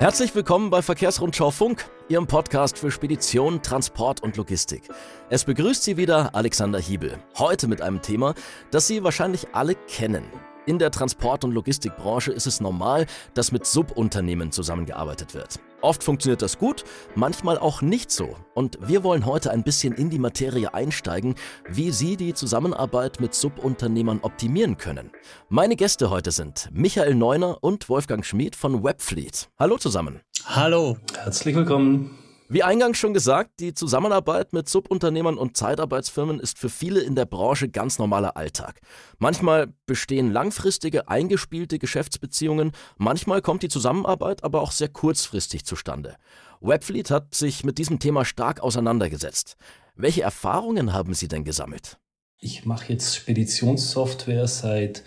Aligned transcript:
Herzlich 0.00 0.34
willkommen 0.34 0.70
bei 0.70 0.82
Verkehrsrundschau 0.82 1.52
Funk, 1.52 1.88
Ihrem 2.08 2.26
Podcast 2.26 2.78
für 2.78 2.90
Spedition, 2.90 3.62
Transport 3.62 4.22
und 4.22 4.36
Logistik. 4.36 4.82
Es 5.30 5.44
begrüßt 5.44 5.84
Sie 5.84 5.96
wieder 5.96 6.34
Alexander 6.34 6.80
Hiebel. 6.80 7.18
Heute 7.38 7.68
mit 7.68 7.80
einem 7.80 8.02
Thema, 8.02 8.34
das 8.72 8.88
Sie 8.88 9.04
wahrscheinlich 9.04 9.46
alle 9.52 9.76
kennen. 9.76 10.24
In 10.66 10.78
der 10.78 10.90
Transport- 10.90 11.44
und 11.44 11.52
Logistikbranche 11.52 12.32
ist 12.32 12.46
es 12.46 12.60
normal, 12.60 13.06
dass 13.34 13.52
mit 13.52 13.66
Subunternehmen 13.66 14.50
zusammengearbeitet 14.50 15.34
wird. 15.34 15.60
Oft 15.82 16.02
funktioniert 16.02 16.40
das 16.40 16.56
gut, 16.58 16.84
manchmal 17.14 17.58
auch 17.58 17.82
nicht 17.82 18.10
so. 18.10 18.34
Und 18.54 18.78
wir 18.80 19.04
wollen 19.04 19.26
heute 19.26 19.50
ein 19.50 19.62
bisschen 19.62 19.92
in 19.92 20.08
die 20.08 20.18
Materie 20.18 20.72
einsteigen, 20.72 21.34
wie 21.68 21.90
Sie 21.90 22.16
die 22.16 22.32
Zusammenarbeit 22.32 23.20
mit 23.20 23.34
Subunternehmern 23.34 24.20
optimieren 24.22 24.78
können. 24.78 25.10
Meine 25.50 25.76
Gäste 25.76 26.08
heute 26.08 26.30
sind 26.30 26.70
Michael 26.72 27.14
Neuner 27.14 27.58
und 27.60 27.90
Wolfgang 27.90 28.24
Schmid 28.24 28.56
von 28.56 28.82
Webfleet. 28.82 29.50
Hallo 29.58 29.76
zusammen. 29.76 30.20
Hallo. 30.46 30.96
Herzlich 31.14 31.54
willkommen. 31.54 32.23
Wie 32.46 32.62
eingangs 32.62 32.98
schon 32.98 33.14
gesagt, 33.14 33.52
die 33.60 33.72
Zusammenarbeit 33.72 34.52
mit 34.52 34.68
Subunternehmern 34.68 35.38
und 35.38 35.56
Zeitarbeitsfirmen 35.56 36.40
ist 36.40 36.58
für 36.58 36.68
viele 36.68 37.00
in 37.00 37.14
der 37.14 37.24
Branche 37.24 37.70
ganz 37.70 37.98
normaler 37.98 38.36
Alltag. 38.36 38.80
Manchmal 39.18 39.72
bestehen 39.86 40.30
langfristige, 40.30 41.08
eingespielte 41.08 41.78
Geschäftsbeziehungen, 41.78 42.72
manchmal 42.98 43.40
kommt 43.40 43.62
die 43.62 43.70
Zusammenarbeit 43.70 44.44
aber 44.44 44.60
auch 44.60 44.72
sehr 44.72 44.88
kurzfristig 44.88 45.64
zustande. 45.64 46.16
Webfleet 46.60 47.10
hat 47.10 47.34
sich 47.34 47.64
mit 47.64 47.78
diesem 47.78 47.98
Thema 47.98 48.26
stark 48.26 48.60
auseinandergesetzt. 48.60 49.56
Welche 49.96 50.22
Erfahrungen 50.22 50.92
haben 50.92 51.14
Sie 51.14 51.28
denn 51.28 51.44
gesammelt? 51.44 51.98
Ich 52.38 52.66
mache 52.66 52.92
jetzt 52.92 53.16
Speditionssoftware 53.16 54.48
seit 54.48 55.02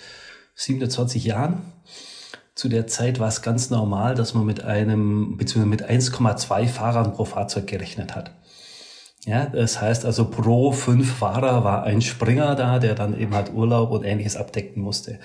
27 0.56 1.24
Jahren 1.24 1.72
zu 2.58 2.70
der 2.70 2.88
Zeit 2.88 3.20
war 3.20 3.28
es 3.28 3.44
ganz 3.44 3.70
normal, 3.70 4.16
dass 4.16 4.34
man 4.34 4.44
mit 4.44 4.64
einem, 4.64 5.38
beziehungsweise 5.38 5.70
mit 5.70 5.88
1,2 5.88 6.68
Fahrern 6.68 7.14
pro 7.14 7.24
Fahrzeug 7.24 7.68
gerechnet 7.68 8.16
hat. 8.16 8.32
Ja, 9.26 9.46
das 9.46 9.80
heißt 9.80 10.06
also 10.06 10.26
pro 10.26 10.72
fünf 10.72 11.18
Fahrer 11.18 11.64
war 11.64 11.84
ein 11.84 12.02
Springer 12.02 12.56
da, 12.56 12.80
der 12.80 12.96
dann 12.96 13.16
eben 13.20 13.36
halt 13.36 13.54
Urlaub 13.54 13.92
und 13.92 14.04
ähnliches 14.04 14.36
abdecken 14.36 14.82
musste. 14.82 15.20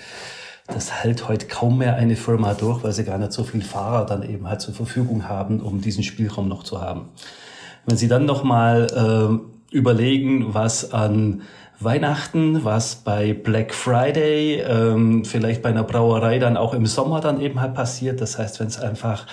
Das 0.66 0.92
hält 0.92 1.26
heute 1.26 1.46
kaum 1.46 1.78
mehr 1.78 1.96
eine 1.96 2.16
Firma 2.16 2.52
durch, 2.52 2.84
weil 2.84 2.92
sie 2.92 3.04
gar 3.04 3.16
nicht 3.16 3.32
so 3.32 3.44
viel 3.44 3.62
Fahrer 3.62 4.04
dann 4.04 4.22
eben 4.28 4.46
halt 4.46 4.60
zur 4.60 4.74
Verfügung 4.74 5.26
haben, 5.26 5.60
um 5.60 5.80
diesen 5.80 6.04
Spielraum 6.04 6.48
noch 6.48 6.64
zu 6.64 6.82
haben. 6.82 7.08
Wenn 7.86 7.96
Sie 7.96 8.08
dann 8.08 8.26
nochmal 8.26 9.40
äh, 9.72 9.74
überlegen, 9.74 10.52
was 10.52 10.92
an 10.92 11.42
Weihnachten, 11.84 12.64
was 12.64 12.96
bei 12.96 13.32
Black 13.32 13.74
Friday, 13.74 14.60
ähm, 14.60 15.24
vielleicht 15.24 15.62
bei 15.62 15.70
einer 15.70 15.84
Brauerei 15.84 16.38
dann 16.38 16.56
auch 16.56 16.74
im 16.74 16.86
Sommer 16.86 17.20
dann 17.20 17.40
eben 17.40 17.60
halt 17.60 17.74
passiert. 17.74 18.20
Das 18.20 18.38
heißt, 18.38 18.60
wenn 18.60 18.66
es 18.66 18.78
einfach 18.78 19.26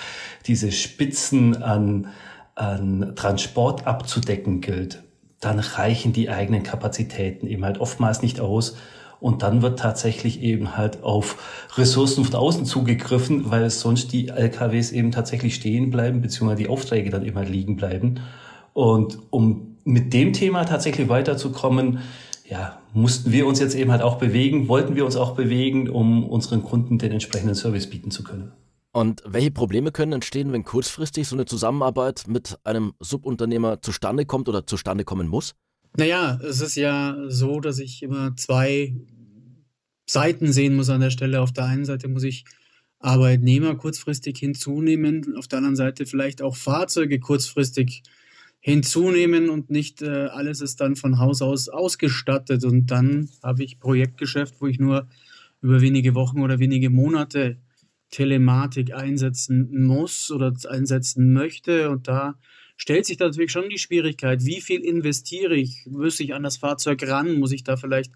diese 0.45 0.71
Spitzen 0.71 1.61
an, 1.61 2.07
an 2.55 3.13
Transport 3.15 3.87
abzudecken 3.87 4.61
gilt, 4.61 5.03
dann 5.39 5.59
reichen 5.59 6.13
die 6.13 6.29
eigenen 6.29 6.63
Kapazitäten 6.63 7.47
eben 7.47 7.63
halt 7.63 7.79
oftmals 7.79 8.21
nicht 8.21 8.39
aus. 8.39 8.77
Und 9.19 9.43
dann 9.43 9.61
wird 9.61 9.79
tatsächlich 9.79 10.41
eben 10.41 10.77
halt 10.77 11.03
auf 11.03 11.67
Ressourcen 11.77 12.23
von 12.23 12.35
außen 12.35 12.65
zugegriffen, 12.65 13.51
weil 13.51 13.69
sonst 13.69 14.13
die 14.13 14.29
LKWs 14.29 14.91
eben 14.91 15.11
tatsächlich 15.11 15.55
stehen 15.55 15.89
bleiben, 15.91 16.21
beziehungsweise 16.21 16.63
die 16.63 16.69
Aufträge 16.69 17.09
dann 17.09 17.35
halt 17.35 17.49
liegen 17.49 17.75
bleiben. 17.75 18.21
Und 18.73 19.19
um 19.29 19.77
mit 19.83 20.13
dem 20.13 20.33
Thema 20.33 20.65
tatsächlich 20.65 21.09
weiterzukommen, 21.09 21.99
ja, 22.49 22.81
mussten 22.93 23.31
wir 23.31 23.45
uns 23.45 23.59
jetzt 23.59 23.75
eben 23.75 23.91
halt 23.91 24.01
auch 24.01 24.17
bewegen, 24.17 24.67
wollten 24.67 24.95
wir 24.95 25.05
uns 25.05 25.15
auch 25.15 25.35
bewegen, 25.35 25.87
um 25.87 26.27
unseren 26.27 26.63
Kunden 26.63 26.97
den 26.97 27.11
entsprechenden 27.11 27.55
Service 27.55 27.89
bieten 27.89 28.09
zu 28.09 28.23
können. 28.23 28.51
Und 28.91 29.21
welche 29.25 29.51
Probleme 29.51 29.91
können 29.91 30.13
entstehen, 30.13 30.51
wenn 30.51 30.63
kurzfristig 30.63 31.27
so 31.27 31.35
eine 31.35 31.45
Zusammenarbeit 31.45 32.25
mit 32.27 32.57
einem 32.63 32.93
Subunternehmer 32.99 33.81
zustande 33.83 34.25
kommt 34.25 34.49
oder 34.49 34.65
zustande 34.65 35.03
kommen 35.03 35.27
muss? 35.27 35.53
Naja, 35.95 36.39
es 36.43 36.59
ist 36.59 36.75
ja 36.75 37.15
so, 37.27 37.59
dass 37.59 37.77
ich 37.77 38.01
immer 38.01 38.35
zwei 38.35 38.95
Seiten 40.09 40.51
sehen 40.51 40.75
muss 40.75 40.89
an 40.89 41.01
der 41.01 41.11
Stelle. 41.11 41.41
Auf 41.41 41.51
der 41.51 41.65
einen 41.65 41.85
Seite 41.85 42.07
muss 42.07 42.23
ich 42.23 42.45
Arbeitnehmer 42.97 43.75
kurzfristig 43.75 44.39
hinzunehmen, 44.39 45.35
auf 45.37 45.47
der 45.47 45.57
anderen 45.59 45.75
Seite 45.75 46.07
vielleicht 46.07 46.41
auch 46.41 46.55
Fahrzeuge 46.55 47.19
kurzfristig 47.19 48.03
hinzunehmen 48.69 49.49
und 49.49 49.69
nicht 49.69 50.01
äh, 50.01 50.27
alles 50.27 50.61
ist 50.61 50.81
dann 50.81 50.95
von 50.95 51.19
Haus 51.19 51.41
aus 51.41 51.69
ausgestattet. 51.69 52.63
Und 52.63 52.87
dann 52.87 53.29
habe 53.43 53.63
ich 53.63 53.79
Projektgeschäft, 53.79 54.55
wo 54.59 54.67
ich 54.67 54.79
nur 54.79 55.07
über 55.61 55.81
wenige 55.81 56.15
Wochen 56.15 56.41
oder 56.41 56.59
wenige 56.59 56.89
Monate 56.89 57.57
Telematik 58.11 58.93
einsetzen 58.93 59.85
muss 59.85 60.31
oder 60.31 60.53
einsetzen 60.67 61.33
möchte. 61.33 61.89
Und 61.89 62.07
da 62.07 62.35
stellt 62.77 63.05
sich 63.05 63.19
natürlich 63.19 63.51
schon 63.51 63.69
die 63.69 63.77
Schwierigkeit, 63.77 64.45
wie 64.45 64.61
viel 64.61 64.81
investiere 64.81 65.55
ich? 65.55 65.85
Muss 65.89 66.19
ich 66.19 66.33
an 66.33 66.43
das 66.43 66.57
Fahrzeug 66.57 67.07
ran? 67.07 67.39
Muss 67.39 67.51
ich 67.51 67.63
da 67.63 67.77
vielleicht 67.77 68.11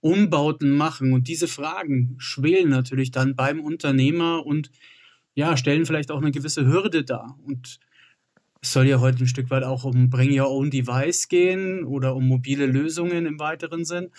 Umbauten 0.00 0.70
machen? 0.70 1.12
Und 1.12 1.28
diese 1.28 1.48
Fragen 1.48 2.16
schwelen 2.18 2.70
natürlich 2.70 3.10
dann 3.10 3.34
beim 3.34 3.60
Unternehmer 3.60 4.44
und 4.44 4.70
ja, 5.34 5.56
stellen 5.56 5.86
vielleicht 5.86 6.10
auch 6.10 6.20
eine 6.20 6.32
gewisse 6.32 6.66
Hürde 6.66 7.04
dar. 7.04 7.38
Und 7.44 7.78
es 8.62 8.72
soll 8.72 8.86
ja 8.86 9.00
heute 9.00 9.24
ein 9.24 9.28
Stück 9.28 9.50
weit 9.50 9.64
auch 9.64 9.84
um 9.84 10.10
Bring 10.10 10.38
Your 10.38 10.50
Own 10.50 10.70
Device 10.70 11.28
gehen 11.28 11.84
oder 11.84 12.14
um 12.14 12.28
mobile 12.28 12.66
Lösungen 12.66 13.26
im 13.26 13.38
weiteren 13.38 13.84
Sinn. 13.84 14.10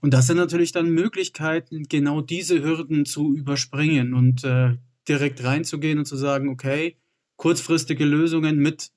Und 0.00 0.12
das 0.12 0.26
sind 0.26 0.36
natürlich 0.36 0.72
dann 0.72 0.90
Möglichkeiten, 0.90 1.84
genau 1.88 2.20
diese 2.20 2.62
Hürden 2.62 3.06
zu 3.06 3.34
überspringen 3.34 4.12
und 4.12 4.44
äh, 4.44 4.76
direkt 5.08 5.42
reinzugehen 5.42 5.98
und 5.98 6.04
zu 6.04 6.16
sagen, 6.16 6.50
okay, 6.50 6.98
kurzfristige 7.36 8.04
Lösungen 8.04 8.58
mit 8.58 8.90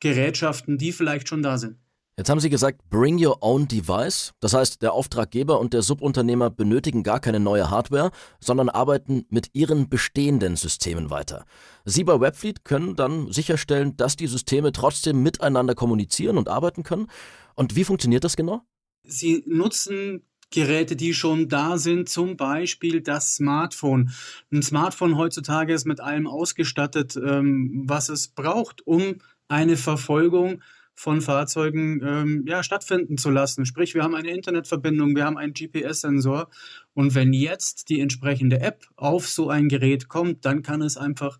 Gerätschaften, 0.00 0.78
die 0.78 0.92
vielleicht 0.92 1.28
schon 1.28 1.42
da 1.42 1.58
sind. 1.58 1.78
Jetzt 2.16 2.30
haben 2.30 2.38
Sie 2.38 2.48
gesagt, 2.48 2.88
bring 2.90 3.24
your 3.24 3.38
own 3.42 3.66
device. 3.66 4.34
Das 4.38 4.54
heißt, 4.54 4.82
der 4.82 4.92
Auftraggeber 4.92 5.58
und 5.58 5.72
der 5.72 5.82
Subunternehmer 5.82 6.48
benötigen 6.48 7.02
gar 7.02 7.18
keine 7.18 7.40
neue 7.40 7.70
Hardware, 7.70 8.12
sondern 8.38 8.68
arbeiten 8.68 9.26
mit 9.30 9.50
ihren 9.52 9.88
bestehenden 9.88 10.54
Systemen 10.54 11.10
weiter. 11.10 11.44
Sie 11.84 12.04
bei 12.04 12.20
Webfleet 12.20 12.64
können 12.64 12.94
dann 12.94 13.32
sicherstellen, 13.32 13.96
dass 13.96 14.14
die 14.14 14.28
Systeme 14.28 14.70
trotzdem 14.70 15.24
miteinander 15.24 15.74
kommunizieren 15.74 16.38
und 16.38 16.48
arbeiten 16.48 16.84
können. 16.84 17.08
Und 17.56 17.74
wie 17.74 17.82
funktioniert 17.82 18.22
das 18.22 18.36
genau? 18.36 18.62
Sie 19.02 19.42
nutzen 19.48 20.22
Geräte, 20.52 20.94
die 20.94 21.14
schon 21.14 21.48
da 21.48 21.78
sind, 21.78 22.08
zum 22.08 22.36
Beispiel 22.36 23.00
das 23.00 23.34
Smartphone. 23.34 24.12
Ein 24.52 24.62
Smartphone 24.62 25.18
heutzutage 25.18 25.74
ist 25.74 25.84
mit 25.84 25.98
allem 25.98 26.28
ausgestattet, 26.28 27.16
ähm, 27.16 27.82
was 27.86 28.08
es 28.08 28.28
braucht, 28.28 28.86
um 28.86 29.16
eine 29.48 29.76
Verfolgung 29.76 30.62
von 30.94 31.20
Fahrzeugen 31.20 32.00
ähm, 32.04 32.44
ja, 32.46 32.62
stattfinden 32.62 33.18
zu 33.18 33.30
lassen. 33.30 33.66
Sprich, 33.66 33.94
wir 33.94 34.02
haben 34.02 34.14
eine 34.14 34.30
Internetverbindung, 34.30 35.16
wir 35.16 35.24
haben 35.24 35.36
einen 35.36 35.52
GPS-Sensor 35.52 36.48
und 36.94 37.14
wenn 37.14 37.32
jetzt 37.32 37.88
die 37.88 38.00
entsprechende 38.00 38.60
App 38.60 38.86
auf 38.96 39.28
so 39.28 39.50
ein 39.50 39.68
Gerät 39.68 40.08
kommt, 40.08 40.44
dann 40.44 40.62
kann 40.62 40.82
es 40.82 40.96
einfach 40.96 41.38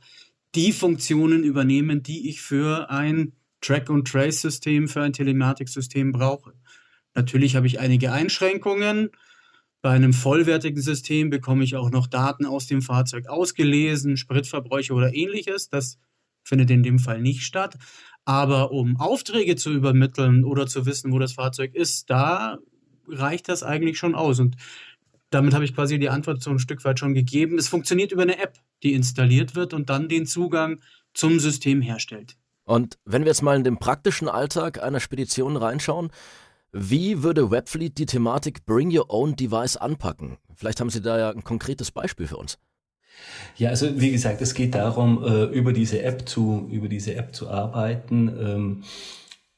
die 0.54 0.72
Funktionen 0.72 1.44
übernehmen, 1.44 2.02
die 2.02 2.28
ich 2.28 2.42
für 2.42 2.90
ein 2.90 3.32
Track-and-Trace-System, 3.60 4.88
für 4.88 5.02
ein 5.02 5.12
Telematiksystem 5.12 6.12
brauche. 6.12 6.52
Natürlich 7.14 7.56
habe 7.56 7.66
ich 7.66 7.80
einige 7.80 8.12
Einschränkungen. 8.12 9.10
Bei 9.80 9.90
einem 9.90 10.12
vollwertigen 10.12 10.82
System 10.82 11.30
bekomme 11.30 11.64
ich 11.64 11.76
auch 11.76 11.90
noch 11.90 12.06
Daten 12.06 12.46
aus 12.46 12.66
dem 12.66 12.82
Fahrzeug 12.82 13.28
ausgelesen, 13.28 14.16
Spritverbräuche 14.16 14.92
oder 14.92 15.14
ähnliches. 15.14 15.68
Das 15.68 15.98
findet 16.42 16.70
in 16.70 16.82
dem 16.82 16.98
Fall 16.98 17.20
nicht 17.20 17.42
statt. 17.42 17.76
Aber 18.24 18.72
um 18.72 18.98
Aufträge 18.98 19.56
zu 19.56 19.70
übermitteln 19.70 20.44
oder 20.44 20.66
zu 20.66 20.86
wissen, 20.86 21.12
wo 21.12 21.18
das 21.18 21.34
Fahrzeug 21.34 21.74
ist, 21.74 22.08
da 22.10 22.58
reicht 23.06 23.48
das 23.48 23.62
eigentlich 23.62 23.98
schon 23.98 24.14
aus. 24.14 24.40
Und 24.40 24.56
damit 25.30 25.52
habe 25.52 25.64
ich 25.64 25.74
quasi 25.74 25.98
die 25.98 26.08
Antwort 26.08 26.42
so 26.42 26.50
ein 26.50 26.58
Stück 26.58 26.84
weit 26.84 26.98
schon 26.98 27.14
gegeben. 27.14 27.58
Es 27.58 27.68
funktioniert 27.68 28.12
über 28.12 28.22
eine 28.22 28.38
App, 28.38 28.58
die 28.82 28.94
installiert 28.94 29.54
wird 29.54 29.74
und 29.74 29.90
dann 29.90 30.08
den 30.08 30.26
Zugang 30.26 30.80
zum 31.12 31.38
System 31.38 31.82
herstellt. 31.82 32.36
Und 32.64 32.98
wenn 33.04 33.22
wir 33.22 33.28
jetzt 33.28 33.42
mal 33.42 33.56
in 33.56 33.64
den 33.64 33.78
praktischen 33.78 34.28
Alltag 34.28 34.82
einer 34.82 35.00
Spedition 35.00 35.56
reinschauen, 35.56 36.10
wie 36.72 37.22
würde 37.22 37.50
Webfleet 37.50 37.98
die 37.98 38.06
Thematik 38.06 38.64
Bring 38.64 38.96
Your 38.96 39.12
Own 39.12 39.36
Device 39.36 39.76
anpacken? 39.76 40.38
Vielleicht 40.54 40.80
haben 40.80 40.90
Sie 40.90 41.02
da 41.02 41.18
ja 41.18 41.30
ein 41.30 41.44
konkretes 41.44 41.92
Beispiel 41.92 42.26
für 42.26 42.36
uns. 42.36 42.58
Ja, 43.56 43.70
also 43.70 44.00
wie 44.00 44.10
gesagt, 44.10 44.42
es 44.42 44.54
geht 44.54 44.74
darum, 44.74 45.22
äh, 45.24 45.44
über 45.44 45.72
diese 45.72 46.02
App 46.02 46.28
zu, 46.28 46.68
über 46.70 46.88
diese 46.88 47.14
App 47.14 47.34
zu 47.34 47.48
arbeiten. 47.48 48.82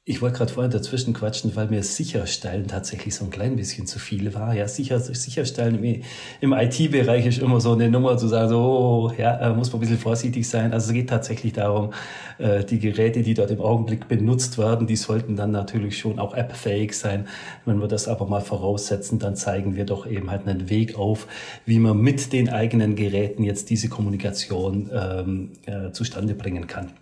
Ich 0.08 0.22
wollte 0.22 0.38
gerade 0.38 0.52
vorhin 0.52 0.70
dazwischen 0.70 1.14
quatschen, 1.14 1.56
weil 1.56 1.66
mir 1.66 1.82
sicherstellen 1.82 2.68
tatsächlich 2.68 3.12
so 3.16 3.24
ein 3.24 3.30
klein 3.32 3.56
bisschen 3.56 3.88
zu 3.88 3.98
viel 3.98 4.34
war. 4.34 4.54
Ja, 4.54 4.68
sicher, 4.68 5.00
sicherstellen 5.00 5.82
im, 5.82 6.02
im 6.40 6.52
IT-Bereich 6.52 7.26
ist 7.26 7.40
immer 7.40 7.60
so 7.60 7.72
eine 7.72 7.90
Nummer 7.90 8.16
zu 8.16 8.28
sagen, 8.28 8.50
so, 8.50 8.60
oh, 8.60 9.12
ja, 9.20 9.52
muss 9.52 9.72
man 9.72 9.78
ein 9.78 9.80
bisschen 9.80 9.98
vorsichtig 9.98 10.48
sein. 10.48 10.72
Also 10.72 10.90
es 10.90 10.92
geht 10.92 11.08
tatsächlich 11.10 11.54
darum, 11.54 11.92
äh, 12.38 12.62
die 12.62 12.78
Geräte, 12.78 13.22
die 13.22 13.34
dort 13.34 13.50
im 13.50 13.60
Augenblick 13.60 14.06
benutzt 14.06 14.58
werden, 14.58 14.86
die 14.86 14.94
sollten 14.94 15.34
dann 15.34 15.50
natürlich 15.50 15.98
schon 15.98 16.20
auch 16.20 16.34
appfähig 16.34 16.96
sein. 16.96 17.26
Wenn 17.64 17.80
wir 17.80 17.88
das 17.88 18.06
aber 18.06 18.26
mal 18.26 18.42
voraussetzen, 18.42 19.18
dann 19.18 19.34
zeigen 19.34 19.74
wir 19.74 19.86
doch 19.86 20.06
eben 20.06 20.30
halt 20.30 20.46
einen 20.46 20.70
Weg 20.70 20.96
auf, 20.96 21.26
wie 21.64 21.80
man 21.80 21.98
mit 21.98 22.32
den 22.32 22.48
eigenen 22.48 22.94
Geräten 22.94 23.42
jetzt 23.42 23.70
diese 23.70 23.88
Kommunikation 23.88 24.88
ähm, 24.94 25.50
äh, 25.66 25.90
zustande 25.90 26.36
bringen 26.36 26.68
kann. 26.68 26.92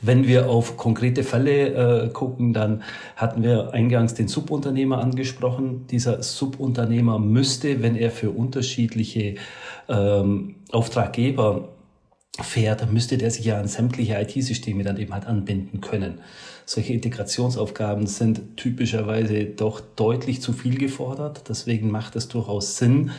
Wenn 0.00 0.26
wir 0.26 0.48
auf 0.48 0.76
konkrete 0.76 1.22
Fälle 1.22 2.04
äh, 2.04 2.08
gucken, 2.08 2.52
dann 2.52 2.82
hatten 3.16 3.42
wir 3.42 3.74
eingangs 3.74 4.14
den 4.14 4.28
Subunternehmer 4.28 4.98
angesprochen. 4.98 5.86
Dieser 5.88 6.22
Subunternehmer 6.22 7.18
müsste, 7.18 7.82
wenn 7.82 7.96
er 7.96 8.10
für 8.10 8.30
unterschiedliche 8.30 9.34
ähm, 9.88 10.56
Auftraggeber 10.72 11.68
fährt, 12.40 12.90
müsste 12.90 13.18
der 13.18 13.30
sich 13.30 13.44
ja 13.44 13.58
an 13.58 13.68
sämtliche 13.68 14.18
IT-Systeme 14.20 14.84
dann 14.84 14.96
eben 14.96 15.12
halt 15.12 15.26
anbinden 15.26 15.80
können. 15.80 16.20
Solche 16.64 16.92
Integrationsaufgaben 16.92 18.06
sind 18.06 18.56
typischerweise 18.56 19.44
doch 19.44 19.80
deutlich 19.80 20.40
zu 20.40 20.52
viel 20.52 20.78
gefordert. 20.78 21.42
Deswegen 21.48 21.90
macht 21.90 22.14
es 22.16 22.28
durchaus 22.28 22.76
Sinn, 22.76 23.10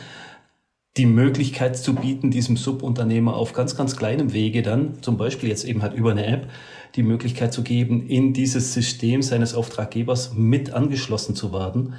die 0.96 1.06
Möglichkeit 1.06 1.76
zu 1.76 1.94
bieten, 1.94 2.30
diesem 2.30 2.56
Subunternehmer 2.56 3.34
auf 3.34 3.54
ganz, 3.54 3.76
ganz 3.76 3.96
kleinem 3.96 4.32
Wege 4.32 4.62
dann, 4.62 5.02
zum 5.02 5.16
Beispiel 5.16 5.48
jetzt 5.48 5.64
eben 5.64 5.82
halt 5.82 5.94
über 5.94 6.10
eine 6.10 6.26
App, 6.26 6.48
die 6.96 7.02
Möglichkeit 7.02 7.52
zu 7.54 7.62
geben, 7.62 8.06
in 8.06 8.34
dieses 8.34 8.74
System 8.74 9.22
seines 9.22 9.54
Auftraggebers 9.54 10.34
mit 10.34 10.74
angeschlossen 10.74 11.34
zu 11.34 11.52
werden 11.52 11.94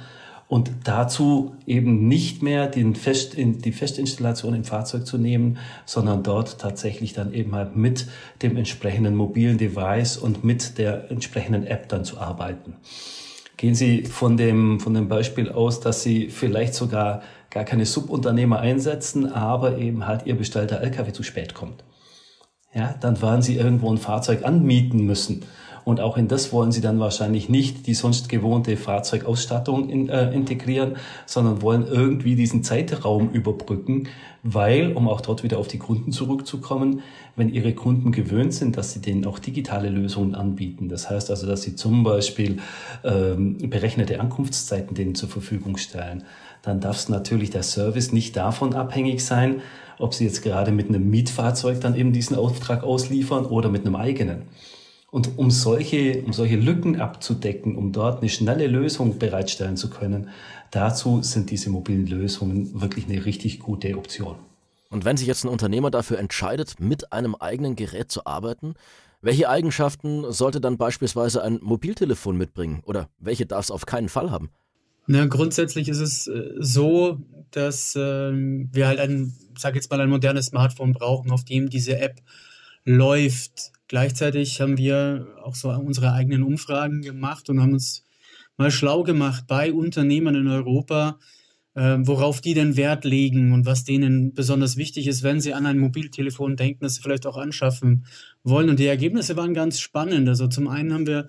und 0.46 0.70
dazu 0.84 1.56
eben 1.66 2.06
nicht 2.06 2.42
mehr 2.42 2.68
den 2.68 2.94
Fest, 2.94 3.34
die 3.36 3.72
Festinstallation 3.72 4.54
im 4.54 4.62
Fahrzeug 4.62 5.06
zu 5.06 5.18
nehmen, 5.18 5.58
sondern 5.84 6.22
dort 6.22 6.60
tatsächlich 6.60 7.12
dann 7.12 7.32
eben 7.34 7.56
halt 7.56 7.74
mit 7.74 8.06
dem 8.42 8.56
entsprechenden 8.56 9.16
mobilen 9.16 9.58
Device 9.58 10.16
und 10.16 10.44
mit 10.44 10.78
der 10.78 11.10
entsprechenden 11.10 11.66
App 11.66 11.88
dann 11.88 12.04
zu 12.04 12.18
arbeiten. 12.18 12.76
Gehen 13.56 13.74
Sie 13.74 14.02
von 14.04 14.36
dem, 14.36 14.78
von 14.78 14.94
dem 14.94 15.08
Beispiel 15.08 15.48
aus, 15.48 15.80
dass 15.80 16.02
Sie 16.02 16.28
vielleicht 16.28 16.74
sogar 16.74 17.22
gar 17.54 17.64
keine 17.64 17.86
Subunternehmer 17.86 18.58
einsetzen, 18.58 19.32
aber 19.32 19.78
eben 19.78 20.06
halt 20.06 20.26
ihr 20.26 20.36
bestellter 20.36 20.80
LKW 20.80 21.12
zu 21.12 21.22
spät 21.22 21.54
kommt. 21.54 21.84
Ja, 22.74 22.96
dann 23.00 23.22
werden 23.22 23.42
sie 23.42 23.56
irgendwo 23.56 23.90
ein 23.92 23.98
Fahrzeug 23.98 24.44
anmieten 24.44 25.06
müssen. 25.06 25.44
Und 25.84 26.00
auch 26.00 26.16
in 26.16 26.28
das 26.28 26.52
wollen 26.52 26.72
sie 26.72 26.80
dann 26.80 26.98
wahrscheinlich 26.98 27.48
nicht 27.48 27.86
die 27.86 27.94
sonst 27.94 28.28
gewohnte 28.28 28.76
Fahrzeugausstattung 28.76 29.88
in, 29.88 30.08
äh, 30.08 30.32
integrieren, 30.32 30.96
sondern 31.26 31.62
wollen 31.62 31.86
irgendwie 31.86 32.36
diesen 32.36 32.62
Zeitraum 32.62 33.30
überbrücken, 33.30 34.08
weil, 34.42 34.92
um 34.92 35.08
auch 35.08 35.20
dort 35.20 35.42
wieder 35.42 35.58
auf 35.58 35.68
die 35.68 35.78
Kunden 35.78 36.12
zurückzukommen, 36.12 37.02
wenn 37.36 37.48
ihre 37.48 37.74
Kunden 37.74 38.12
gewöhnt 38.12 38.54
sind, 38.54 38.76
dass 38.76 38.92
sie 38.92 39.00
denen 39.00 39.26
auch 39.26 39.38
digitale 39.38 39.88
Lösungen 39.88 40.34
anbieten. 40.34 40.88
Das 40.88 41.10
heißt 41.10 41.30
also, 41.30 41.46
dass 41.46 41.62
sie 41.62 41.76
zum 41.76 42.04
Beispiel 42.04 42.58
ähm, 43.04 43.58
berechnete 43.58 44.20
Ankunftszeiten 44.20 44.94
denen 44.94 45.14
zur 45.14 45.28
Verfügung 45.28 45.76
stellen 45.76 46.24
dann 46.64 46.80
darf 46.80 47.08
natürlich 47.10 47.50
der 47.50 47.62
Service 47.62 48.12
nicht 48.12 48.36
davon 48.36 48.74
abhängig 48.74 49.22
sein, 49.24 49.60
ob 49.98 50.14
Sie 50.14 50.24
jetzt 50.24 50.42
gerade 50.42 50.72
mit 50.72 50.88
einem 50.88 51.08
Mietfahrzeug 51.10 51.80
dann 51.80 51.94
eben 51.94 52.12
diesen 52.12 52.36
Auftrag 52.36 52.82
ausliefern 52.82 53.44
oder 53.44 53.68
mit 53.68 53.84
einem 53.84 53.96
eigenen. 53.96 54.42
Und 55.14 55.38
um 55.38 55.52
solche, 55.52 56.24
um 56.24 56.32
solche 56.32 56.56
Lücken 56.56 57.00
abzudecken, 57.00 57.76
um 57.76 57.92
dort 57.92 58.20
eine 58.20 58.28
schnelle 58.28 58.66
Lösung 58.66 59.20
bereitstellen 59.20 59.76
zu 59.76 59.88
können, 59.88 60.30
dazu 60.72 61.22
sind 61.22 61.52
diese 61.52 61.70
mobilen 61.70 62.08
Lösungen 62.08 62.80
wirklich 62.80 63.04
eine 63.08 63.24
richtig 63.24 63.60
gute 63.60 63.96
Option. 63.96 64.34
Und 64.90 65.04
wenn 65.04 65.16
sich 65.16 65.28
jetzt 65.28 65.44
ein 65.44 65.50
Unternehmer 65.50 65.92
dafür 65.92 66.18
entscheidet, 66.18 66.80
mit 66.80 67.12
einem 67.12 67.36
eigenen 67.36 67.76
Gerät 67.76 68.10
zu 68.10 68.26
arbeiten, 68.26 68.74
welche 69.22 69.48
Eigenschaften 69.48 70.32
sollte 70.32 70.60
dann 70.60 70.78
beispielsweise 70.78 71.44
ein 71.44 71.60
Mobiltelefon 71.62 72.36
mitbringen 72.36 72.82
oder 72.84 73.08
welche 73.20 73.46
darf 73.46 73.66
es 73.66 73.70
auf 73.70 73.86
keinen 73.86 74.08
Fall 74.08 74.32
haben? 74.32 74.50
Na, 75.06 75.26
grundsätzlich 75.26 75.88
ist 75.88 76.00
es 76.00 76.26
äh, 76.26 76.54
so, 76.58 77.20
dass 77.52 77.94
ähm, 77.96 78.68
wir 78.72 78.88
halt 78.88 78.98
ein, 78.98 79.32
sag 79.56 79.76
jetzt 79.76 79.92
mal, 79.92 80.00
ein 80.00 80.10
modernes 80.10 80.46
Smartphone 80.46 80.92
brauchen, 80.92 81.30
auf 81.30 81.44
dem 81.44 81.70
diese 81.70 82.00
App 82.00 82.20
läuft. 82.84 83.72
Gleichzeitig 83.88 84.60
haben 84.60 84.78
wir 84.78 85.26
auch 85.42 85.54
so 85.54 85.70
unsere 85.70 86.12
eigenen 86.12 86.42
Umfragen 86.42 87.02
gemacht 87.02 87.48
und 87.50 87.60
haben 87.60 87.74
uns 87.74 88.04
mal 88.56 88.70
schlau 88.70 89.02
gemacht 89.02 89.44
bei 89.46 89.72
Unternehmern 89.72 90.34
in 90.34 90.48
Europa, 90.48 91.18
äh, 91.74 91.96
worauf 92.00 92.40
die 92.40 92.54
denn 92.54 92.76
Wert 92.76 93.04
legen 93.04 93.52
und 93.52 93.66
was 93.66 93.84
denen 93.84 94.32
besonders 94.32 94.76
wichtig 94.76 95.06
ist, 95.06 95.22
wenn 95.22 95.40
sie 95.40 95.54
an 95.54 95.66
ein 95.66 95.78
Mobiltelefon 95.78 96.56
denken, 96.56 96.84
das 96.84 96.96
sie 96.96 97.02
vielleicht 97.02 97.26
auch 97.26 97.36
anschaffen 97.36 98.06
wollen. 98.42 98.70
Und 98.70 98.78
die 98.78 98.86
Ergebnisse 98.86 99.36
waren 99.36 99.54
ganz 99.54 99.80
spannend. 99.80 100.28
Also 100.28 100.46
zum 100.46 100.68
einen 100.68 100.92
haben 100.92 101.06
wir 101.06 101.26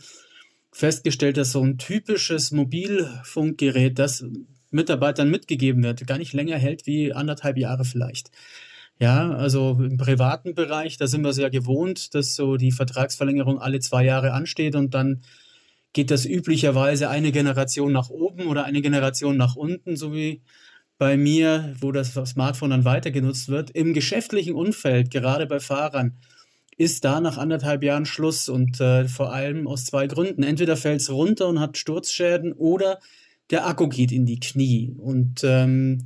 festgestellt, 0.71 1.37
dass 1.37 1.51
so 1.51 1.63
ein 1.63 1.77
typisches 1.77 2.51
Mobilfunkgerät, 2.51 3.97
das 3.97 4.25
Mitarbeitern 4.71 5.29
mitgegeben 5.29 5.83
wird, 5.83 6.05
gar 6.05 6.17
nicht 6.17 6.33
länger 6.33 6.57
hält 6.57 6.85
wie 6.85 7.13
anderthalb 7.13 7.57
Jahre 7.57 7.85
vielleicht. 7.85 8.29
Ja, 8.99 9.31
also 9.31 9.77
im 9.79 9.97
privaten 9.97 10.55
Bereich, 10.55 10.97
da 10.97 11.07
sind 11.07 11.23
wir 11.23 11.33
sehr 11.33 11.49
gewohnt, 11.49 12.15
dass 12.15 12.35
so 12.35 12.55
die 12.55 12.71
Vertragsverlängerung 12.71 13.59
alle 13.59 13.79
zwei 13.81 14.05
Jahre 14.05 14.31
ansteht 14.31 14.75
und 14.75 14.93
dann 14.93 15.21
geht 15.91 16.11
das 16.11 16.25
üblicherweise 16.25 17.09
eine 17.09 17.31
Generation 17.31 17.91
nach 17.91 18.09
oben 18.09 18.47
oder 18.47 18.65
eine 18.65 18.81
Generation 18.81 19.37
nach 19.37 19.55
unten, 19.55 19.97
so 19.97 20.13
wie 20.13 20.41
bei 20.97 21.17
mir, 21.17 21.75
wo 21.79 21.91
das 21.91 22.13
Smartphone 22.13 22.69
dann 22.69 22.85
weiter 22.85 23.11
genutzt 23.11 23.49
wird. 23.49 23.71
Im 23.71 23.93
geschäftlichen 23.93 24.55
Umfeld, 24.55 25.11
gerade 25.11 25.45
bei 25.45 25.59
Fahrern, 25.59 26.17
ist 26.77 27.05
da 27.05 27.21
nach 27.21 27.37
anderthalb 27.37 27.83
Jahren 27.83 28.05
Schluss 28.05 28.49
und 28.49 28.79
äh, 28.81 29.07
vor 29.07 29.33
allem 29.33 29.67
aus 29.67 29.85
zwei 29.85 30.07
Gründen. 30.07 30.43
Entweder 30.43 30.75
fällt 30.77 31.01
es 31.01 31.09
runter 31.09 31.47
und 31.47 31.59
hat 31.59 31.77
Sturzschäden 31.77 32.53
oder 32.53 32.99
der 33.49 33.67
Akku 33.67 33.87
geht 33.87 34.11
in 34.11 34.25
die 34.25 34.39
Knie. 34.39 34.93
Und 34.97 35.41
ähm, 35.43 36.05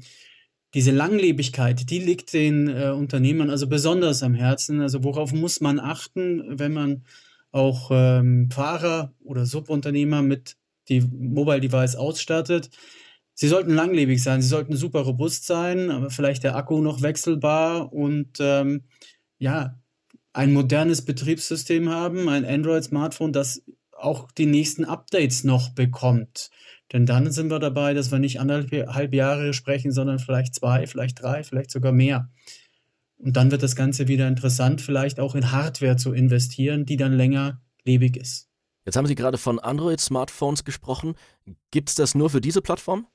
diese 0.74 0.92
Langlebigkeit, 0.92 1.90
die 1.90 2.00
liegt 2.00 2.34
den 2.34 2.68
äh, 2.68 2.90
Unternehmern 2.90 3.50
also 3.50 3.68
besonders 3.68 4.24
am 4.24 4.34
Herzen. 4.34 4.82
Also 4.82 5.04
worauf 5.04 5.34
muss 5.34 5.62
man 5.62 5.80
achten, 5.80 6.60
wenn 6.60 6.74
man 6.74 7.04
auch 7.52 7.90
ähm, 7.92 8.50
Fahrer 8.52 9.14
oder 9.24 9.46
Subunternehmer 9.46 10.22
mit 10.22 10.58
die 10.88 11.02
Mobile 11.02 11.62
Device 11.62 11.96
ausstattet? 11.96 12.70
Sie 13.34 13.48
sollten 13.48 13.74
langlebig 13.74 14.22
sein, 14.22 14.42
sie 14.42 14.50
sollten 14.50 14.76
super 14.76 15.02
robust 15.02 15.46
sein, 15.46 15.90
aber 15.92 16.10
vielleicht 16.10 16.44
der 16.44 16.56
Akku 16.56 16.82
noch 16.82 17.02
wechselbar 17.02 17.92
und 17.94 18.38
ähm, 18.40 18.84
ja, 19.38 19.80
ein 20.34 20.54
modernes 20.54 21.04
Betriebssystem 21.06 21.90
haben, 21.90 22.30
ein 22.30 22.46
Android-Smartphone, 22.46 23.34
das 23.34 23.64
auch 23.94 24.32
die 24.32 24.46
nächsten 24.46 24.86
Updates 24.86 25.44
noch 25.44 25.70
bekommt. 25.70 26.50
Denn 26.92 27.06
dann 27.06 27.32
sind 27.32 27.52
wir 27.52 27.60
dabei, 27.60 27.94
dass 27.94 28.12
wir 28.12 28.20
nicht 28.20 28.40
anderthalb 28.40 29.14
Jahre 29.14 29.54
sprechen, 29.54 29.92
sondern 29.92 30.20
vielleicht 30.20 30.56
zwei, 30.56 30.88
vielleicht 30.88 31.22
drei, 31.22 31.44
vielleicht 31.44 31.72
sogar 31.72 31.92
mehr. 31.92 32.30
Und 33.18 33.36
dann 33.36 33.52
wird 33.52 33.64
das 33.64 33.76
Ganze 33.76 34.08
wieder 34.08 34.28
interessant, 34.28 34.82
vielleicht 34.82 35.20
auch 35.20 35.36
in 35.36 35.52
Hardware 35.52 35.98
zu 35.98 36.14
investieren, 36.14 36.86
die 36.86 36.98
dann 36.98 37.14
länger 37.14 37.62
lebig 37.84 38.18
ist. 38.18 38.48
Jetzt 38.86 38.96
haben 38.96 39.08
Sie 39.08 39.16
gerade 39.16 39.38
von 39.38 39.60
Android-Smartphones 39.60 40.64
gesprochen. 40.64 41.16
Gibt 41.70 41.90
es 41.90 41.96
das 41.96 42.16
nur 42.16 42.30
für 42.30 42.42
diese 42.42 42.62
Plattform? 42.62 43.06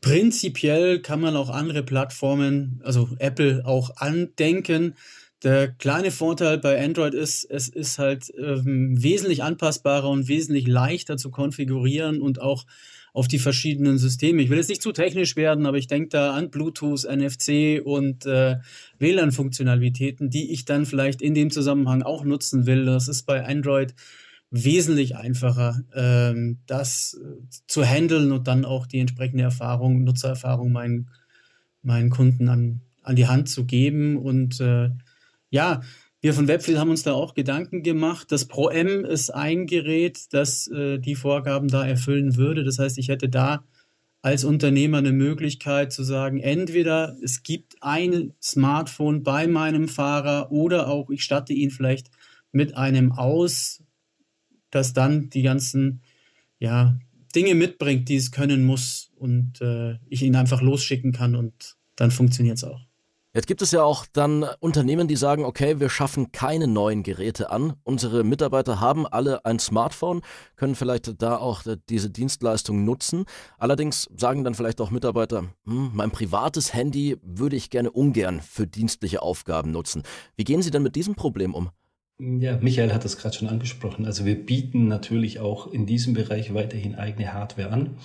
Prinzipiell 0.00 1.00
kann 1.00 1.20
man 1.20 1.36
auch 1.36 1.50
andere 1.50 1.82
Plattformen, 1.82 2.80
also 2.84 3.10
Apple 3.18 3.62
auch 3.66 3.96
andenken. 3.96 4.94
Der 5.42 5.68
kleine 5.68 6.10
Vorteil 6.10 6.58
bei 6.58 6.82
Android 6.82 7.14
ist, 7.14 7.44
es 7.44 7.68
ist 7.68 7.98
halt 7.98 8.32
ähm, 8.38 9.02
wesentlich 9.02 9.42
anpassbarer 9.42 10.08
und 10.08 10.26
wesentlich 10.26 10.66
leichter 10.66 11.16
zu 11.16 11.30
konfigurieren 11.30 12.20
und 12.20 12.40
auch 12.40 12.64
auf 13.12 13.28
die 13.28 13.38
verschiedenen 13.38 13.98
Systeme. 13.98 14.42
Ich 14.42 14.50
will 14.50 14.58
jetzt 14.58 14.68
nicht 14.68 14.82
zu 14.82 14.92
technisch 14.92 15.36
werden, 15.36 15.66
aber 15.66 15.78
ich 15.78 15.86
denke 15.86 16.10
da 16.10 16.34
an 16.34 16.50
Bluetooth, 16.50 17.04
NFC 17.04 17.80
und 17.84 18.26
äh, 18.26 18.56
WLAN-Funktionalitäten, 18.98 20.30
die 20.30 20.52
ich 20.52 20.64
dann 20.64 20.86
vielleicht 20.86 21.22
in 21.22 21.34
dem 21.34 21.50
Zusammenhang 21.50 22.02
auch 22.02 22.24
nutzen 22.24 22.66
will. 22.66 22.84
Das 22.84 23.08
ist 23.08 23.24
bei 23.24 23.44
Android 23.44 23.94
wesentlich 24.50 25.16
einfacher, 25.16 25.80
ähm, 25.94 26.58
das 26.66 27.18
äh, 27.22 27.42
zu 27.66 27.84
handeln 27.84 28.32
und 28.32 28.48
dann 28.48 28.64
auch 28.64 28.86
die 28.86 28.98
entsprechende 28.98 29.44
Erfahrung, 29.44 30.02
Nutzererfahrung 30.04 30.72
meinen, 30.72 31.10
meinen 31.82 32.10
Kunden 32.10 32.48
an, 32.48 32.80
an 33.02 33.16
die 33.16 33.28
Hand 33.28 33.48
zu 33.48 33.64
geben 33.64 34.16
und 34.16 34.60
äh, 34.60 34.90
ja, 35.50 35.82
wir 36.20 36.34
von 36.34 36.48
Webfleet 36.48 36.78
haben 36.78 36.90
uns 36.90 37.02
da 37.02 37.12
auch 37.12 37.34
Gedanken 37.34 37.82
gemacht. 37.82 38.30
Das 38.30 38.46
Pro 38.46 38.68
M 38.68 39.04
ist 39.04 39.30
ein 39.30 39.66
Gerät, 39.66 40.32
das 40.32 40.66
äh, 40.68 40.98
die 40.98 41.14
Vorgaben 41.14 41.68
da 41.68 41.86
erfüllen 41.86 42.36
würde. 42.36 42.62
Das 42.62 42.78
heißt, 42.78 42.98
ich 42.98 43.08
hätte 43.08 43.28
da 43.28 43.64
als 44.22 44.44
Unternehmer 44.44 44.98
eine 44.98 45.12
Möglichkeit 45.12 45.92
zu 45.92 46.02
sagen, 46.02 46.40
entweder 46.40 47.16
es 47.22 47.42
gibt 47.42 47.76
ein 47.80 48.34
Smartphone 48.42 49.22
bei 49.22 49.46
meinem 49.46 49.88
Fahrer 49.88 50.52
oder 50.52 50.88
auch 50.88 51.08
ich 51.08 51.24
statte 51.24 51.54
ihn 51.54 51.70
vielleicht 51.70 52.10
mit 52.52 52.76
einem 52.76 53.12
aus, 53.12 53.82
das 54.70 54.92
dann 54.92 55.30
die 55.30 55.42
ganzen 55.42 56.02
ja, 56.58 56.98
Dinge 57.34 57.54
mitbringt, 57.54 58.10
die 58.10 58.16
es 58.16 58.30
können 58.30 58.64
muss 58.64 59.10
und 59.16 59.62
äh, 59.62 59.96
ich 60.08 60.22
ihn 60.22 60.36
einfach 60.36 60.60
losschicken 60.60 61.12
kann 61.12 61.34
und 61.34 61.76
dann 61.96 62.10
funktioniert 62.10 62.58
es 62.58 62.64
auch. 62.64 62.89
Jetzt 63.32 63.46
gibt 63.46 63.62
es 63.62 63.70
ja 63.70 63.84
auch 63.84 64.06
dann 64.12 64.44
Unternehmen, 64.58 65.06
die 65.06 65.14
sagen, 65.14 65.44
okay, 65.44 65.78
wir 65.78 65.88
schaffen 65.88 66.32
keine 66.32 66.66
neuen 66.66 67.04
Geräte 67.04 67.50
an. 67.50 67.74
Unsere 67.84 68.24
Mitarbeiter 68.24 68.80
haben 68.80 69.06
alle 69.06 69.44
ein 69.44 69.60
Smartphone, 69.60 70.22
können 70.56 70.74
vielleicht 70.74 71.22
da 71.22 71.36
auch 71.36 71.62
diese 71.88 72.10
Dienstleistung 72.10 72.84
nutzen. 72.84 73.26
Allerdings 73.56 74.08
sagen 74.16 74.42
dann 74.42 74.54
vielleicht 74.54 74.80
auch 74.80 74.90
Mitarbeiter, 74.90 75.44
hm, 75.64 75.92
mein 75.94 76.10
privates 76.10 76.74
Handy 76.74 77.18
würde 77.22 77.54
ich 77.54 77.70
gerne 77.70 77.92
ungern 77.92 78.40
für 78.40 78.66
dienstliche 78.66 79.22
Aufgaben 79.22 79.70
nutzen. 79.70 80.02
Wie 80.34 80.42
gehen 80.42 80.62
Sie 80.62 80.72
denn 80.72 80.82
mit 80.82 80.96
diesem 80.96 81.14
Problem 81.14 81.54
um? 81.54 81.70
Ja, 82.18 82.56
Michael 82.56 82.92
hat 82.92 83.04
das 83.04 83.16
gerade 83.16 83.36
schon 83.36 83.48
angesprochen. 83.48 84.06
Also 84.06 84.24
wir 84.24 84.44
bieten 84.44 84.88
natürlich 84.88 85.38
auch 85.38 85.68
in 85.68 85.86
diesem 85.86 86.14
Bereich 86.14 86.52
weiterhin 86.52 86.96
eigene 86.96 87.32
Hardware 87.32 87.70
an, 87.70 87.96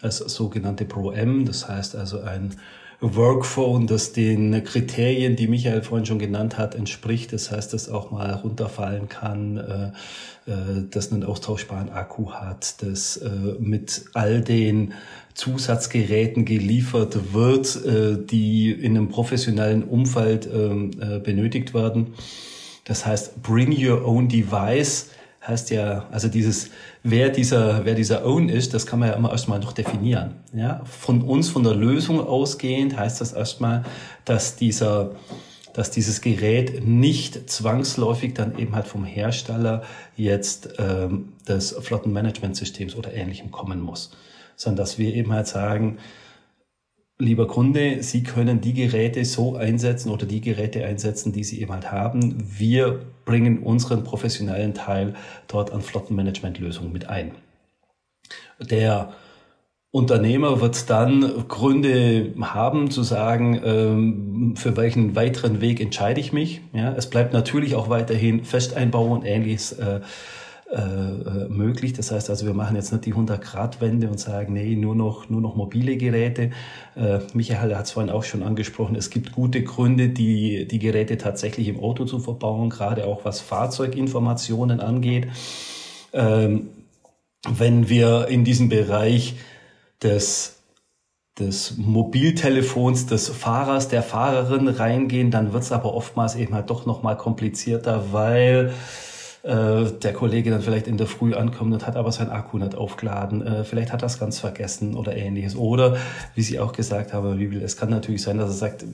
als 0.00 0.18
sogenannte 0.18 0.84
Pro-M. 0.84 1.46
Das 1.46 1.68
heißt 1.68 1.96
also 1.96 2.20
ein 2.20 2.54
Workphone, 3.02 3.88
das 3.88 4.12
den 4.12 4.62
Kriterien, 4.62 5.34
die 5.34 5.48
Michael 5.48 5.82
vorhin 5.82 6.06
schon 6.06 6.20
genannt 6.20 6.56
hat, 6.56 6.76
entspricht. 6.76 7.32
Das 7.32 7.50
heißt, 7.50 7.72
dass 7.72 7.88
auch 7.88 8.12
mal 8.12 8.32
runterfallen 8.32 9.08
kann, 9.08 9.56
äh, 9.56 10.50
äh, 10.50 10.84
das 10.88 11.12
einen 11.12 11.24
austauschbaren 11.24 11.90
Akku 11.90 12.30
hat, 12.30 12.80
das 12.80 13.16
äh, 13.16 13.28
mit 13.58 14.04
all 14.14 14.40
den 14.40 14.94
Zusatzgeräten 15.34 16.44
geliefert 16.44 17.32
wird, 17.32 17.80
die 18.30 18.70
in 18.70 18.98
einem 18.98 19.08
professionellen 19.08 19.82
Umfeld 19.82 20.46
ähm, 20.52 20.90
benötigt 21.24 21.72
werden. 21.72 22.08
Das 22.84 23.06
heißt, 23.06 23.42
bring 23.42 23.74
your 23.74 24.06
own 24.06 24.28
device 24.28 25.08
heißt 25.46 25.70
ja, 25.70 26.06
also 26.10 26.28
dieses, 26.28 26.70
wer 27.02 27.28
dieser, 27.28 27.84
wer 27.84 27.94
dieser 27.94 28.24
Own 28.24 28.48
ist, 28.48 28.74
das 28.74 28.86
kann 28.86 29.00
man 29.00 29.08
ja 29.08 29.14
immer 29.14 29.32
erstmal 29.32 29.58
noch 29.58 29.72
definieren. 29.72 30.36
Ja, 30.54 30.82
von 30.84 31.22
uns, 31.22 31.48
von 31.48 31.64
der 31.64 31.74
Lösung 31.74 32.20
ausgehend 32.20 32.96
heißt 32.96 33.20
das 33.20 33.32
erstmal, 33.32 33.84
dass 34.24 34.56
dieser, 34.56 35.16
dass 35.72 35.90
dieses 35.90 36.20
Gerät 36.20 36.86
nicht 36.86 37.50
zwangsläufig 37.50 38.34
dann 38.34 38.56
eben 38.56 38.74
halt 38.74 38.86
vom 38.86 39.04
Hersteller 39.04 39.82
jetzt 40.16 40.74
ähm, 40.78 41.32
des 41.48 41.72
Flottenmanagementsystems 41.72 42.94
oder 42.94 43.12
ähnlichem 43.12 43.50
kommen 43.50 43.80
muss, 43.80 44.12
sondern 44.54 44.84
dass 44.84 44.98
wir 44.98 45.12
eben 45.12 45.32
halt 45.32 45.48
sagen, 45.48 45.98
lieber 47.22 47.46
Kunde, 47.46 48.02
Sie 48.02 48.22
können 48.22 48.60
die 48.60 48.74
Geräte 48.74 49.24
so 49.24 49.56
einsetzen 49.56 50.10
oder 50.10 50.26
die 50.26 50.40
Geräte 50.40 50.84
einsetzen, 50.84 51.32
die 51.32 51.44
Sie 51.44 51.60
eben 51.60 51.72
halt 51.72 51.90
haben. 51.92 52.44
Wir 52.58 53.00
bringen 53.24 53.60
unseren 53.60 54.04
professionellen 54.04 54.74
Teil 54.74 55.14
dort 55.48 55.72
an 55.72 55.82
Flottenmanagementlösungen 55.82 56.92
mit 56.92 57.08
ein. 57.08 57.32
Der 58.60 59.12
Unternehmer 59.92 60.60
wird 60.60 60.88
dann 60.88 61.46
Gründe 61.48 62.32
haben 62.40 62.90
zu 62.90 63.02
sagen, 63.02 63.60
ähm, 63.64 64.54
für 64.56 64.76
welchen 64.76 65.14
weiteren 65.14 65.60
Weg 65.60 65.80
entscheide 65.80 66.20
ich 66.20 66.32
mich. 66.32 66.62
Ja, 66.72 66.92
es 66.94 67.08
bleibt 67.10 67.32
natürlich 67.32 67.74
auch 67.74 67.88
weiterhin 67.88 68.44
Festeinbau 68.44 69.06
und 69.06 69.24
ähnliches 69.24 69.78
äh, 70.72 70.76
äh, 70.76 71.48
möglich. 71.50 71.92
Das 71.92 72.10
heißt 72.10 72.30
also, 72.30 72.46
wir 72.46 72.54
machen 72.54 72.76
jetzt 72.76 72.92
nicht 72.92 73.04
die 73.04 73.12
100-Grad-Wende 73.12 74.08
und 74.08 74.18
sagen, 74.18 74.54
nee, 74.54 74.74
nur 74.74 74.94
noch, 74.94 75.28
nur 75.28 75.42
noch 75.42 75.54
mobile 75.54 75.98
Geräte. 75.98 76.48
Äh, 76.96 77.18
Michael 77.34 77.76
hat 77.76 77.84
es 77.84 77.90
vorhin 77.90 78.10
auch 78.10 78.24
schon 78.24 78.42
angesprochen, 78.42 78.96
es 78.96 79.10
gibt 79.10 79.32
gute 79.32 79.62
Gründe, 79.62 80.08
die, 80.08 80.66
die 80.66 80.78
Geräte 80.78 81.18
tatsächlich 81.18 81.68
im 81.68 81.78
Auto 81.78 82.06
zu 82.06 82.20
verbauen, 82.20 82.70
gerade 82.70 83.04
auch 83.04 83.26
was 83.26 83.42
Fahrzeuginformationen 83.42 84.80
angeht. 84.80 85.28
Ähm, 86.14 86.70
wenn 87.46 87.90
wir 87.90 88.28
in 88.28 88.42
diesen 88.42 88.70
Bereich 88.70 89.34
des 90.02 90.62
des 91.38 91.76
Mobiltelefons 91.78 93.06
des 93.06 93.28
Fahrers, 93.28 93.88
der 93.88 94.02
Fahrerin 94.02 94.68
reingehen, 94.68 95.30
dann 95.30 95.52
wird 95.52 95.62
es 95.62 95.72
aber 95.72 95.94
oftmals 95.94 96.34
eben 96.34 96.54
halt 96.54 96.68
doch 96.68 96.84
nochmal 96.84 97.16
komplizierter, 97.16 98.12
weil 98.12 98.72
äh, 99.42 99.90
der 99.90 100.12
Kollege 100.12 100.50
dann 100.50 100.62
vielleicht 100.62 100.86
in 100.86 100.96
der 100.96 101.06
Früh 101.06 101.34
ankommt 101.34 101.72
und 101.72 101.86
hat 101.86 101.96
aber 101.96 102.12
sein 102.12 102.30
Akku 102.30 102.58
nicht 102.58 102.76
aufgeladen, 102.76 103.44
äh, 103.44 103.64
vielleicht 103.64 103.92
hat 103.92 104.02
er 104.02 104.06
es 104.06 104.18
ganz 104.18 104.38
vergessen 104.38 104.94
oder 104.94 105.16
ähnliches. 105.16 105.56
Oder, 105.56 105.96
wie 106.34 106.42
Sie 106.42 106.60
auch 106.60 106.72
gesagt 106.72 107.12
haben, 107.12 107.38
wie 107.38 107.56
es 107.56 107.76
kann 107.76 107.90
natürlich 107.90 108.22
sein, 108.22 108.38
dass 108.38 108.50
er 108.50 108.54
sagt, 108.54 108.84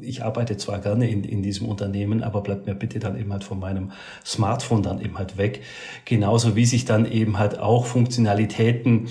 ich 0.00 0.24
arbeite 0.24 0.56
zwar 0.56 0.78
gerne 0.78 1.10
in, 1.10 1.24
in 1.24 1.42
diesem 1.42 1.68
Unternehmen, 1.68 2.22
aber 2.22 2.40
bleibt 2.40 2.66
mir 2.66 2.74
bitte 2.74 2.98
dann 2.98 3.18
eben 3.18 3.32
halt 3.32 3.44
von 3.44 3.58
meinem 3.58 3.92
Smartphone 4.24 4.82
dann 4.82 5.00
eben 5.00 5.18
halt 5.18 5.36
weg. 5.36 5.62
Genauso 6.06 6.56
wie 6.56 6.64
sich 6.64 6.86
dann 6.86 7.04
eben 7.04 7.38
halt 7.38 7.58
auch 7.58 7.84
Funktionalitäten 7.84 9.08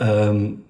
ähm, 0.00 0.62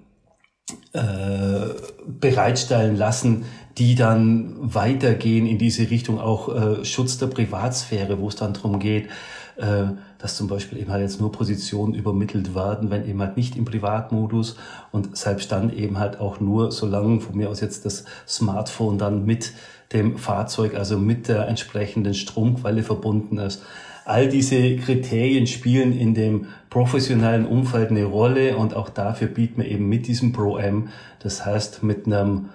äh, 0.93 1.69
bereitstellen 2.07 2.95
lassen, 2.95 3.45
die 3.77 3.95
dann 3.95 4.53
weitergehen 4.61 5.47
in 5.47 5.57
diese 5.57 5.89
Richtung, 5.89 6.19
auch 6.19 6.49
äh, 6.53 6.85
Schutz 6.85 7.17
der 7.17 7.27
Privatsphäre, 7.27 8.19
wo 8.19 8.27
es 8.27 8.35
dann 8.35 8.53
darum 8.53 8.79
geht, 8.79 9.09
äh, 9.55 9.85
dass 10.19 10.37
zum 10.37 10.47
Beispiel 10.47 10.79
eben 10.79 10.91
halt 10.91 11.01
jetzt 11.01 11.19
nur 11.19 11.31
Positionen 11.31 11.93
übermittelt 11.93 12.55
werden, 12.55 12.89
wenn 12.89 13.07
eben 13.07 13.19
halt 13.21 13.35
nicht 13.35 13.55
im 13.55 13.65
Privatmodus 13.65 14.55
und 14.91 15.17
selbst 15.17 15.51
dann 15.51 15.71
eben 15.75 15.99
halt 15.99 16.19
auch 16.19 16.39
nur, 16.39 16.71
solange 16.71 17.19
von 17.19 17.35
mir 17.35 17.49
aus 17.49 17.61
jetzt 17.61 17.85
das 17.85 18.05
Smartphone 18.27 18.97
dann 18.97 19.25
mit 19.25 19.53
dem 19.91 20.17
Fahrzeug, 20.17 20.75
also 20.75 20.97
mit 20.97 21.27
der 21.27 21.47
entsprechenden 21.47 22.13
Stromquelle 22.13 22.83
verbunden 22.83 23.37
ist. 23.37 23.63
All 24.05 24.27
diese 24.27 24.75
Kriterien 24.77 25.47
spielen 25.47 25.97
in 25.97 26.13
dem 26.13 26.47
professionellen 26.69 27.45
Umfeld 27.45 27.89
eine 27.89 28.03
Rolle 28.03 28.57
und 28.57 28.75
auch 28.75 28.89
dafür 28.89 29.27
bieten 29.27 29.61
wir 29.61 29.69
eben 29.69 29.87
mit 29.87 30.07
diesem 30.07 30.33
Pro-M, 30.33 30.89
das 31.19 31.45
heißt 31.45 31.83
mit 31.83 32.05
einem, 32.05 32.49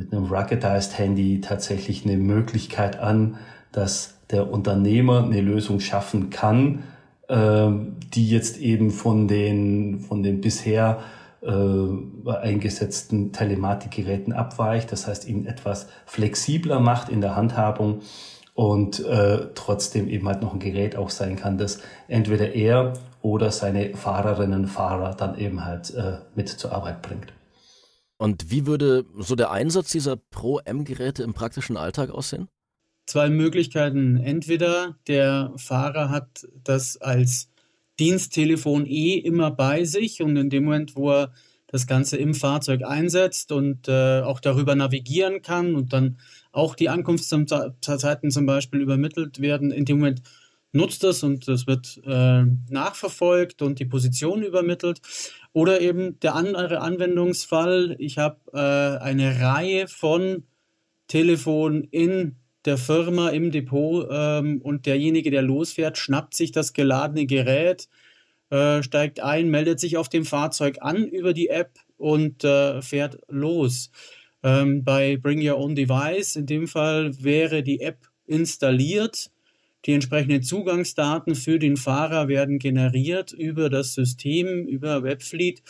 mit 0.00 0.12
einem 0.12 0.26
ruggedized 0.26 0.98
Handy 0.98 1.40
tatsächlich 1.40 2.04
eine 2.04 2.16
Möglichkeit 2.16 2.98
an, 2.98 3.36
dass 3.70 4.14
der 4.30 4.50
Unternehmer 4.50 5.24
eine 5.24 5.40
Lösung 5.40 5.80
schaffen 5.80 6.30
kann, 6.30 6.84
äh, 7.28 7.68
die 8.14 8.28
jetzt 8.28 8.58
eben 8.58 8.90
von 8.90 9.28
den, 9.28 10.00
von 10.00 10.22
den 10.22 10.40
bisher 10.40 11.00
äh, 11.42 12.30
eingesetzten 12.30 13.32
Telematikgeräten 13.32 14.32
abweicht. 14.32 14.90
Das 14.90 15.06
heißt, 15.06 15.28
ihn 15.28 15.46
etwas 15.46 15.88
flexibler 16.06 16.80
macht 16.80 17.10
in 17.10 17.20
der 17.20 17.36
Handhabung 17.36 18.00
und 18.54 19.04
äh, 19.04 19.48
trotzdem 19.54 20.08
eben 20.08 20.26
halt 20.28 20.42
noch 20.42 20.54
ein 20.54 20.60
Gerät 20.60 20.96
auch 20.96 21.10
sein 21.10 21.36
kann, 21.36 21.58
das 21.58 21.80
entweder 22.08 22.54
er 22.54 22.94
oder 23.22 23.50
seine 23.50 23.94
Fahrerinnen 23.94 24.62
und 24.62 24.66
Fahrer 24.66 25.14
dann 25.14 25.38
eben 25.38 25.64
halt 25.64 25.94
äh, 25.94 26.18
mit 26.34 26.48
zur 26.48 26.72
Arbeit 26.72 27.02
bringt. 27.02 27.32
Und 28.20 28.50
wie 28.50 28.66
würde 28.66 29.04
so 29.18 29.34
der 29.34 29.50
Einsatz 29.50 29.90
dieser 29.90 30.16
Pro-M-Geräte 30.16 31.22
im 31.22 31.34
praktischen 31.34 31.76
Alltag 31.76 32.10
aussehen? 32.10 32.48
zwei 33.10 33.28
Möglichkeiten. 33.28 34.16
Entweder 34.16 34.96
der 35.06 35.52
Fahrer 35.56 36.10
hat 36.10 36.46
das 36.64 36.96
als 36.96 37.50
Diensttelefon 37.98 38.86
eh 38.86 39.14
immer 39.14 39.50
bei 39.50 39.84
sich 39.84 40.22
und 40.22 40.36
in 40.36 40.48
dem 40.48 40.64
Moment, 40.64 40.96
wo 40.96 41.10
er 41.10 41.32
das 41.66 41.86
Ganze 41.86 42.16
im 42.16 42.34
Fahrzeug 42.34 42.82
einsetzt 42.84 43.52
und 43.52 43.88
äh, 43.88 44.22
auch 44.22 44.40
darüber 44.40 44.74
navigieren 44.74 45.42
kann 45.42 45.74
und 45.74 45.92
dann 45.92 46.18
auch 46.52 46.74
die 46.74 46.88
Ankunftszeiten 46.88 48.30
zum 48.30 48.46
Beispiel 48.46 48.80
übermittelt 48.80 49.40
werden, 49.40 49.70
in 49.70 49.84
dem 49.84 49.98
Moment 49.98 50.22
nutzt 50.72 51.02
das 51.02 51.22
und 51.22 51.48
das 51.48 51.66
wird 51.66 52.00
äh, 52.04 52.44
nachverfolgt 52.68 53.62
und 53.62 53.78
die 53.78 53.84
Position 53.84 54.42
übermittelt. 54.42 55.00
Oder 55.52 55.80
eben 55.80 56.18
der 56.20 56.34
andere 56.34 56.80
Anwendungsfall, 56.80 57.96
ich 57.98 58.18
habe 58.18 58.38
äh, 58.52 59.02
eine 59.02 59.40
Reihe 59.40 59.88
von 59.88 60.44
Telefonen 61.08 61.84
in 61.90 62.36
der 62.64 62.76
Firma 62.76 63.30
im 63.30 63.50
Depot 63.50 64.06
ähm, 64.10 64.60
und 64.62 64.86
derjenige, 64.86 65.30
der 65.30 65.42
losfährt, 65.42 65.98
schnappt 65.98 66.34
sich 66.34 66.52
das 66.52 66.72
geladene 66.72 67.26
Gerät, 67.26 67.88
äh, 68.50 68.82
steigt 68.82 69.20
ein, 69.20 69.48
meldet 69.48 69.80
sich 69.80 69.96
auf 69.96 70.08
dem 70.08 70.24
Fahrzeug 70.24 70.78
an 70.80 71.06
über 71.06 71.32
die 71.32 71.48
App 71.48 71.78
und 71.96 72.44
äh, 72.44 72.82
fährt 72.82 73.18
los. 73.28 73.90
Ähm, 74.42 74.84
bei 74.84 75.16
Bring 75.16 75.46
Your 75.46 75.58
Own 75.58 75.74
Device, 75.74 76.36
in 76.36 76.46
dem 76.46 76.68
Fall 76.68 77.12
wäre 77.22 77.62
die 77.62 77.80
App 77.80 78.08
installiert. 78.26 79.30
Die 79.86 79.92
entsprechenden 79.92 80.42
Zugangsdaten 80.42 81.34
für 81.34 81.58
den 81.58 81.76
Fahrer 81.76 82.28
werden 82.28 82.58
generiert 82.58 83.32
über 83.32 83.70
das 83.70 83.94
System, 83.94 84.66
über 84.66 85.02
Webfleet 85.02 85.62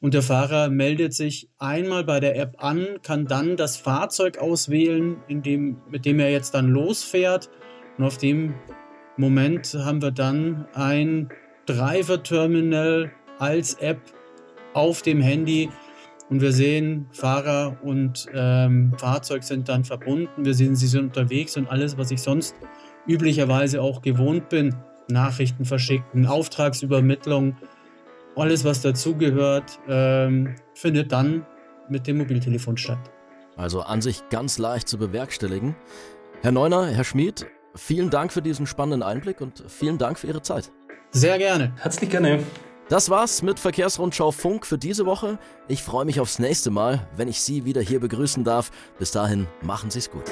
und 0.00 0.14
der 0.14 0.22
Fahrer 0.22 0.68
meldet 0.68 1.12
sich 1.12 1.48
einmal 1.58 2.04
bei 2.04 2.20
der 2.20 2.36
App 2.36 2.62
an, 2.62 2.86
kann 3.02 3.26
dann 3.26 3.56
das 3.56 3.76
Fahrzeug 3.76 4.38
auswählen, 4.38 5.16
dem, 5.28 5.78
mit 5.90 6.04
dem 6.04 6.20
er 6.20 6.30
jetzt 6.30 6.54
dann 6.54 6.68
losfährt. 6.68 7.50
Und 7.96 8.04
auf 8.04 8.16
dem 8.16 8.54
Moment 9.16 9.74
haben 9.74 10.00
wir 10.00 10.12
dann 10.12 10.68
ein 10.72 11.30
Driver-Terminal 11.66 13.10
als 13.38 13.74
App 13.74 14.00
auf 14.72 15.02
dem 15.02 15.20
Handy. 15.20 15.68
Und 16.30 16.42
wir 16.42 16.52
sehen, 16.52 17.08
Fahrer 17.10 17.78
und 17.82 18.26
ähm, 18.32 18.92
Fahrzeug 18.98 19.42
sind 19.42 19.68
dann 19.68 19.82
verbunden. 19.82 20.44
Wir 20.44 20.54
sehen, 20.54 20.76
sie 20.76 20.86
sind 20.86 21.06
unterwegs 21.06 21.56
und 21.56 21.66
alles, 21.68 21.98
was 21.98 22.12
ich 22.12 22.20
sonst 22.20 22.54
üblicherweise 23.08 23.82
auch 23.82 24.02
gewohnt 24.02 24.48
bin, 24.48 24.76
Nachrichten 25.08 25.64
verschicken, 25.64 26.26
Auftragsübermittlung, 26.26 27.56
alles 28.36 28.64
was 28.64 28.82
dazugehört, 28.82 29.78
ähm, 29.88 30.54
findet 30.74 31.10
dann 31.10 31.44
mit 31.88 32.06
dem 32.06 32.18
Mobiltelefon 32.18 32.76
statt. 32.76 32.98
Also 33.56 33.80
an 33.80 34.00
sich 34.00 34.28
ganz 34.28 34.58
leicht 34.58 34.88
zu 34.88 34.98
bewerkstelligen. 34.98 35.74
Herr 36.42 36.52
Neuner, 36.52 36.86
Herr 36.86 37.04
Schmid, 37.04 37.46
vielen 37.74 38.10
Dank 38.10 38.32
für 38.32 38.42
diesen 38.42 38.66
spannenden 38.66 39.02
Einblick 39.02 39.40
und 39.40 39.64
vielen 39.66 39.98
Dank 39.98 40.18
für 40.18 40.28
Ihre 40.28 40.42
Zeit. 40.42 40.70
Sehr 41.10 41.38
gerne. 41.38 41.72
Herzlich 41.80 42.10
gerne. 42.10 42.40
Das 42.88 43.10
war's 43.10 43.42
mit 43.42 43.58
Verkehrsrundschau 43.58 44.30
Funk 44.30 44.64
für 44.64 44.78
diese 44.78 45.04
Woche. 45.04 45.38
Ich 45.66 45.82
freue 45.82 46.04
mich 46.04 46.20
aufs 46.20 46.38
nächste 46.38 46.70
Mal, 46.70 47.06
wenn 47.16 47.28
ich 47.28 47.40
Sie 47.40 47.64
wieder 47.64 47.82
hier 47.82 48.00
begrüßen 48.00 48.44
darf. 48.44 48.70
Bis 48.98 49.10
dahin, 49.10 49.46
machen 49.62 49.90
Sie's 49.90 50.10
gut. 50.10 50.24